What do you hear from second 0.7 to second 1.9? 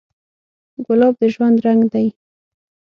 ګلاب د ژوند رنګ